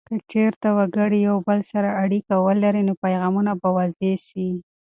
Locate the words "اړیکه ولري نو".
2.03-2.93